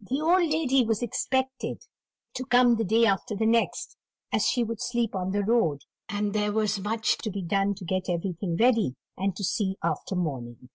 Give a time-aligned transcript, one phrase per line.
[0.00, 1.82] The old lady was expected
[2.34, 3.96] to come the day after the next,
[4.32, 7.84] as she would sleep on the road; and there was much to be done to
[7.84, 10.68] get everything ready, and to see after mourning.